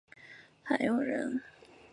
[0.63, 1.43] 韩永人。